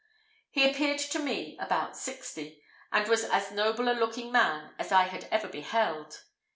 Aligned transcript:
He 0.49 0.67
appeared 0.67 0.97
to 0.97 1.19
me 1.19 1.55
about 1.59 1.95
sixty, 1.95 2.63
and 2.91 3.07
was 3.07 3.23
as 3.23 3.51
noble 3.51 3.87
a 3.87 3.93
looking 3.93 4.31
man 4.31 4.73
as 4.79 4.91
I 4.91 5.03
had 5.03 5.25
ever 5.31 5.47
beheld. 5.47 6.23